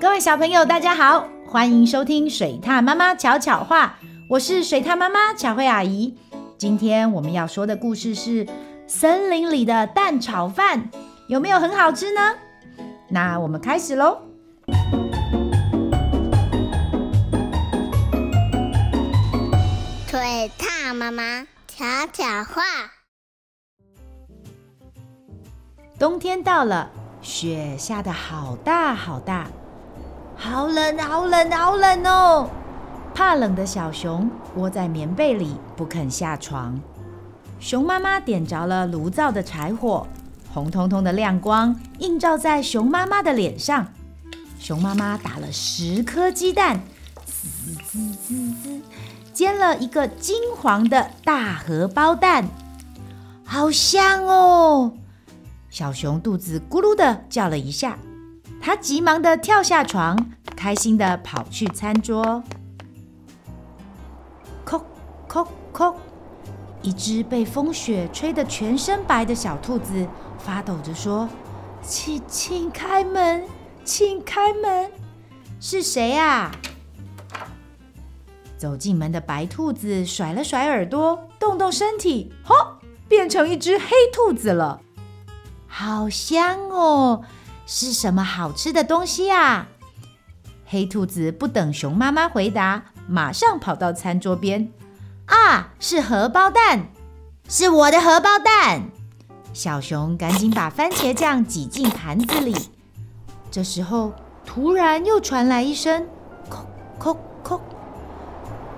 [0.00, 3.94] 各位小朋友，大家好，欢迎收听水獭妈妈巧巧话，
[4.28, 6.16] 我是水獭妈妈巧慧阿姨。
[6.58, 8.46] 今天我们要说的故事是
[8.86, 10.90] 森林里的蛋炒饭，
[11.28, 12.34] 有没有很好吃呢？
[13.08, 14.20] 那我们开始喽。
[20.06, 22.62] 水獭妈妈巧巧话。
[25.98, 26.90] 冬天到了，
[27.26, 29.48] 雪下得好大好大，
[30.36, 32.48] 好冷好冷好冷哦！
[33.12, 36.80] 怕冷的小熊窝在棉被里不肯下床。
[37.58, 40.06] 熊妈妈点着了炉灶的柴火，
[40.54, 43.88] 红彤彤的亮光映照在熊妈妈的脸上。
[44.60, 46.80] 熊妈妈打了十颗鸡蛋，
[47.24, 48.80] 滋滋滋滋。
[49.32, 52.48] 煎了一个金黄的大荷包蛋，
[53.44, 54.92] 好香哦！
[55.76, 57.98] 小熊肚子咕噜的叫了一下，
[58.62, 60.18] 它急忙的跳下床，
[60.56, 62.42] 开心的跑去餐桌。
[64.64, 64.80] 叩
[65.28, 65.94] 叩叩，
[66.80, 71.28] 一只被风雪吹得全身白的小兔子发抖着说
[71.84, 73.44] ：“请请开门，
[73.84, 74.90] 请开门，
[75.60, 76.50] 是谁啊？”
[78.56, 82.66] 走进门的白兔子甩了甩耳朵，动动身体，嚯，
[83.06, 84.80] 变成一只黑兔子了。
[85.78, 87.20] 好香哦！
[87.66, 89.68] 是什么好吃的东西啊？
[90.64, 94.72] 黑兔子不等熊妈妈回答，马上跑到餐桌边。
[95.26, 96.86] 啊，是荷包蛋，
[97.46, 98.84] 是我的荷包蛋！
[99.52, 102.56] 小熊赶紧把番茄酱挤进盘子里。
[103.50, 104.14] 这时候，
[104.46, 106.06] 突然又传来一声
[106.48, 106.64] “叩
[106.98, 107.60] 叩叩”。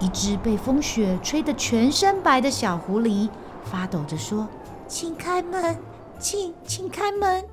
[0.00, 3.28] 一只被风雪吹得全身白的小狐狸
[3.62, 4.48] 发抖着说
[4.88, 5.76] ：“请开门，
[6.18, 7.44] 请请开门，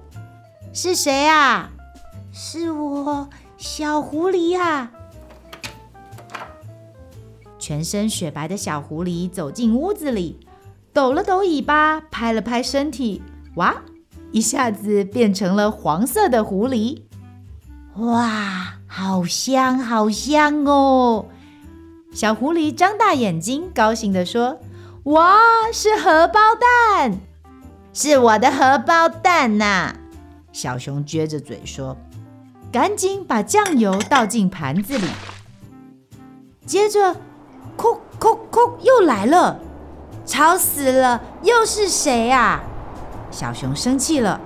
[0.74, 1.72] 是谁啊？
[2.32, 4.92] 是我，小狐狸呀！”
[7.60, 10.40] 全身雪白的小狐狸走进屋子里，
[10.92, 13.22] 抖了抖尾巴，拍了拍身体，
[13.56, 13.84] 哇，
[14.32, 17.04] 一下子变成了黄色的狐狸。
[17.98, 21.26] 哇，好香，好香哦！
[22.12, 24.60] 小狐狸张大眼睛，高兴地说
[25.06, 27.20] ：“哇，是荷包蛋，
[27.94, 29.96] 是我的荷包蛋呐！”
[30.52, 31.96] 小熊撅着嘴说
[32.72, 35.08] ：“赶紧把酱油倒进盘子里。”
[36.66, 37.16] 接着，
[37.76, 39.60] 哭哭哭，又来了，
[40.26, 41.22] 吵死了！
[41.44, 42.64] 又是谁啊？
[43.32, 44.40] 小熊生气了：“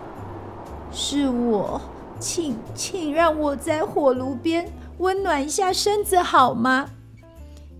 [0.92, 1.80] 是我，
[2.20, 6.90] 请请让我在火炉边温暖一下身子好吗？”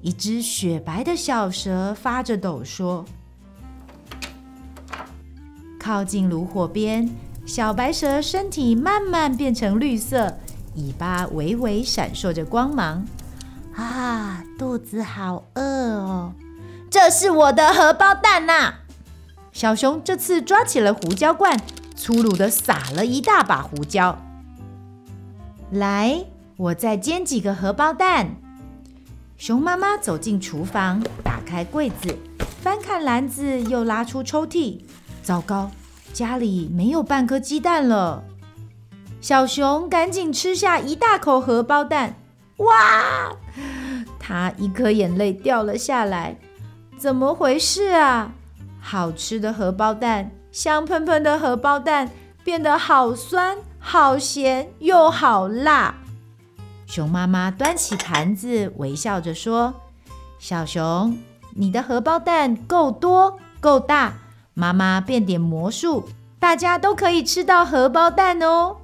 [0.02, 3.04] 一只雪白的小蛇发着抖说
[5.88, 7.10] ：“靠近炉火边，
[7.46, 10.38] 小白蛇身体慢慢变成绿色，
[10.76, 13.06] 尾巴微微闪烁着光芒。
[13.74, 16.34] 啊，肚子好饿哦！
[16.90, 18.74] 这是我的荷包蛋呐！”
[19.54, 21.58] 小熊这次抓起了胡椒罐，
[21.96, 24.20] 粗鲁地撒了一大把胡椒。
[25.72, 26.26] 来，
[26.58, 28.36] 我再煎几个荷包蛋。
[29.38, 32.14] 熊妈妈走进厨房，打开柜子，
[32.62, 34.82] 翻看篮子，又拉出抽屉。
[35.24, 35.70] 糟糕，
[36.18, 38.24] 家里没有半颗鸡蛋了。
[39.22, 42.16] 小熊赶紧吃下一大口荷包蛋，
[42.56, 43.36] 哇！
[44.20, 46.36] 他一颗眼泪掉了下来。
[46.98, 48.32] 怎么回事啊？
[48.82, 52.10] 好吃的荷包蛋，香喷喷的荷包蛋，
[52.44, 55.98] 变得好酸、好咸又好辣。
[56.88, 59.72] 熊妈妈端起盘子，微笑着说
[60.40, 61.16] ：“小熊，
[61.54, 64.16] 你的荷包蛋够多够大，
[64.60, 66.10] 妈妈变点魔术，
[66.40, 68.78] 大家都可以吃到荷包蛋哦。”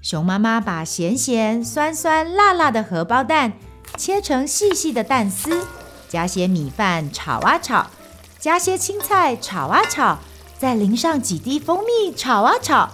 [0.00, 3.52] 熊妈妈把咸咸、酸酸、辣辣的荷包蛋
[3.98, 5.66] 切成细细的蛋丝，
[6.08, 7.88] 加些米饭炒啊炒，
[8.38, 10.16] 加些青菜炒啊炒，
[10.56, 12.88] 再淋上几滴蜂蜜炒啊炒，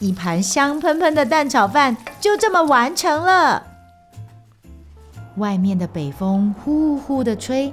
[0.00, 3.62] 一盘香喷喷的蛋炒饭就这么完成了。
[5.38, 7.72] 外面的北风呼呼的吹，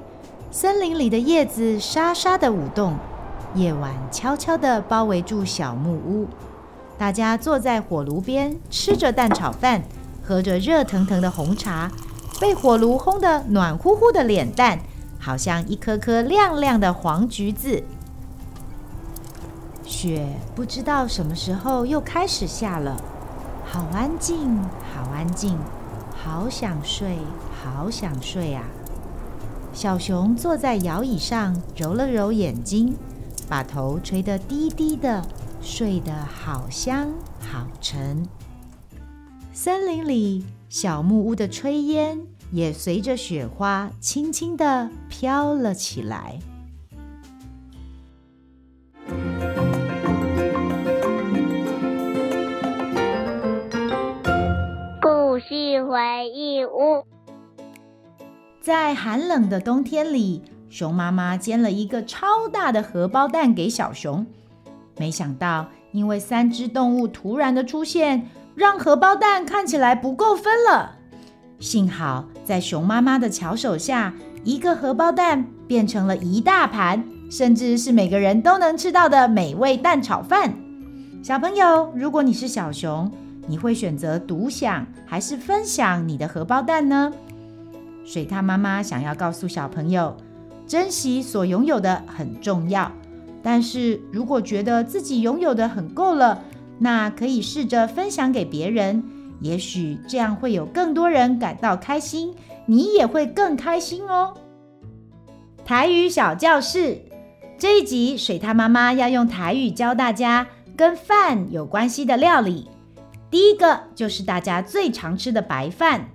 [0.49, 2.97] 森林里的叶子沙沙的舞动，
[3.55, 6.27] 夜晚悄悄地包围住小木屋。
[6.97, 9.83] 大家坐在火炉边，吃着蛋炒饭，
[10.23, 11.91] 喝着热腾腾的红茶，
[12.39, 14.79] 被火炉烘得暖乎乎的脸蛋，
[15.19, 17.83] 好像一颗颗亮亮的黄橘子。
[19.83, 22.95] 雪不知道什么时候又开始下了，
[23.65, 24.57] 好安静，
[24.93, 25.57] 好安静。
[26.23, 27.17] 好想睡，
[27.63, 28.63] 好想睡啊！
[29.73, 32.95] 小熊坐在摇椅上，揉了揉眼睛，
[33.51, 35.21] 把头垂得低低的，
[35.61, 37.09] 睡得好香
[37.41, 38.25] 好沉。
[39.51, 42.17] 森林里小木屋的炊烟
[42.53, 46.39] 也随着雪花轻轻地飘了起来。
[55.01, 57.05] 故事回忆屋。
[58.61, 60.41] 在寒冷的冬天里，
[60.71, 64.25] 熊妈妈煎了一个超大的荷包蛋给小熊。
[64.97, 70.95] 没想到，因为三只动物突然的出现，让荷包蛋看起来不够分了。
[71.59, 74.13] 幸好在熊妈妈的巧手下，
[74.45, 80.55] 一个荷包蛋变成了一大盘，甚至是每个人都能吃到的美味蛋炒饭。
[81.21, 83.11] 小朋友，如果你是小熊，
[83.45, 87.11] 你会选择独享还是分享你的荷包蛋呢？
[88.05, 90.15] 水獭妈妈想要告诉小朋友，
[90.71, 92.89] 珍惜所拥有的很重要。
[93.43, 96.45] 但是如果觉得自己拥有的很够了，
[96.79, 99.03] 那可以试着分享给别人，
[99.41, 102.33] 也许这样会有更多人感到开心，
[102.67, 104.33] 你也会更开心哦。
[105.65, 107.01] 台语小教室
[107.57, 110.47] 这一集，水獭妈妈要用台语教大家
[110.77, 112.69] 跟饭有关系的料理。
[113.29, 116.05] 第一个就是大家最常吃的白饭，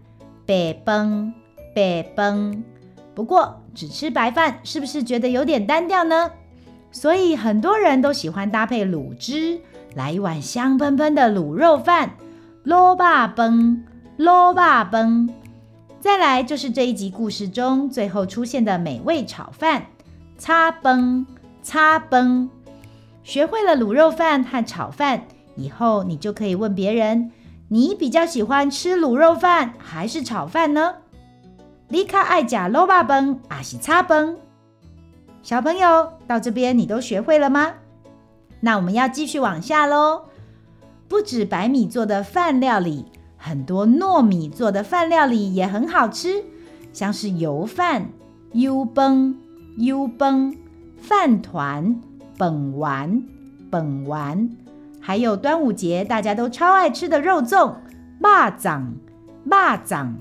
[0.47, 1.35] 白饭，
[1.75, 2.64] 白饭。
[3.16, 6.30] 不过只吃白饭是不是觉得有点单调呢？
[6.92, 9.58] 所以很多人都喜欢搭配卤汁，
[9.94, 12.10] 来一碗香喷喷的卤肉饭，
[12.66, 13.84] 卤肉饭，
[14.18, 15.30] 卤肉饭。
[15.98, 19.86] 再来就是这一集故事中最后出现的美味炒饭，
[20.36, 21.26] 擦崩，
[21.62, 22.50] 擦崩。
[23.22, 25.22] 学会了卤肉饭和炒饭
[25.56, 27.32] 以后，你就可以问别人：
[27.69, 30.96] 你比较喜欢吃卤肉饭还是炒饭呢？
[31.88, 34.36] 你较爱吃卤肉饭还是炒饭？
[35.42, 37.74] 小朋友，到这边你都学会了吗？
[38.60, 40.24] 那我们要继续往下喽。
[41.08, 43.04] 不止白米做的饭料理，
[43.36, 46.42] 很多糯米做的饭料理也很好吃，
[46.92, 48.08] 像是油饭、
[48.52, 49.36] 油饭、
[49.76, 50.56] 油饭、
[50.98, 52.00] 饭团、
[52.36, 53.22] 本丸、
[53.70, 54.50] 本丸，
[55.00, 57.76] 还有端午节大家都超爱吃的肉粽、
[58.18, 58.28] 肉
[58.58, 58.82] 粽、
[59.44, 59.56] 肉
[59.86, 60.12] 粽。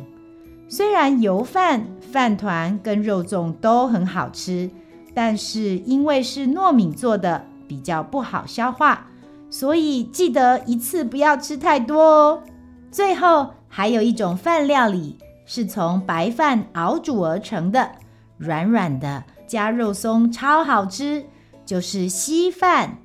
[0.67, 4.69] 虽然油饭、饭团跟肉粽都很好吃。
[5.17, 9.07] 但是因为是糯米做的，比较不好消化，
[9.50, 12.44] 所以记得一次不要吃太多哦。
[12.91, 17.91] 最后还有一种饭料理是从白饭熬煮而成的，
[18.38, 21.23] 软软的，加肉松超好吃，
[21.65, 22.97] 就是稀饭。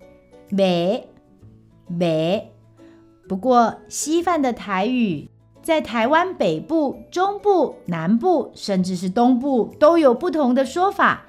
[0.56, 1.04] 白
[1.96, 2.48] 白。
[3.28, 5.30] 不过稀饭的台语
[5.70, 11.26] 在台湾北部、中部、南部，甚至是东部都有不同的说法。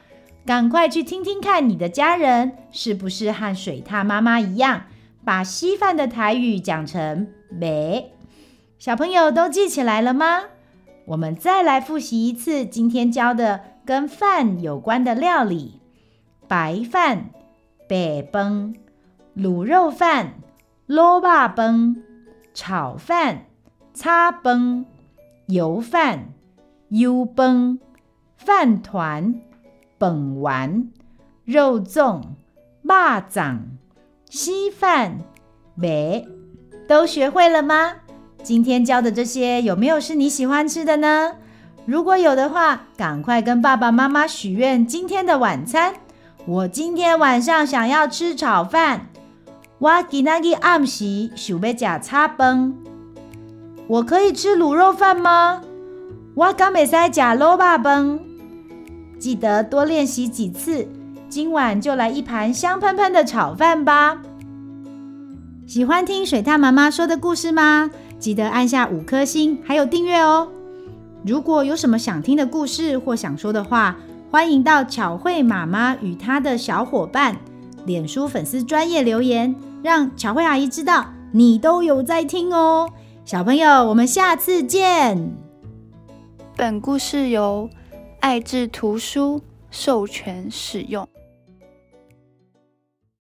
[0.48, 4.86] 赶快去听听看，你的家人是不是和水獭妈妈一样，
[5.24, 7.28] 把稀饭的台语讲成
[7.62, 8.06] “白”？
[8.80, 10.46] 小朋友都记起来了吗？
[11.06, 15.80] 我们再来复习一次今天教的跟饭有关的料理：
[16.48, 17.30] 白饭、
[17.88, 18.76] 北崩、
[19.38, 20.34] 卤肉饭、
[20.88, 22.02] 萝卜崩、
[22.56, 23.46] 炒饭、
[23.94, 24.86] 炒饭、
[25.48, 26.30] 油饭、
[26.90, 27.80] 油饭、
[28.38, 29.36] 饭团。
[29.98, 30.88] 本丸、
[31.46, 32.24] 肉粽、
[32.84, 33.62] 蚂掌、
[34.28, 35.20] 稀饭、
[35.80, 36.26] 白，
[36.88, 37.98] 都学会了吗？
[38.42, 41.34] 今天教的这些有没有是你喜欢吃的呢？
[41.86, 45.94] 如果有的话，赶快跟爸爸妈妈许愿今天的晚餐。
[46.48, 49.10] 我今天晚上想要吃炒饭。
[49.78, 52.76] 我今仔日暗时想要吃炒饭。
[53.92, 55.62] 我可以吃卤肉饭吗？
[56.34, 58.20] 我敢袂使吃卤肉饭。
[59.20, 60.88] 记得多练习几次，
[61.28, 64.22] 今晚就来一盘香喷喷的炒饭吧！
[65.68, 67.92] 喜欢听水獭妈妈说的故事吗？
[68.18, 70.48] 记得按下五颗星，还有订阅哦！
[71.26, 73.98] 如果有什么想听的故事或想说的话，
[74.32, 77.36] 欢迎到巧慧妈妈与她的小伙伴
[77.86, 82.90] 脸书粉丝专业留言，让巧慧阿姨知道你都有在听哦！
[83.32, 85.32] 小朋友，我们下次见！
[86.58, 87.70] 本故事由
[88.20, 91.08] 爱智图书授权使用。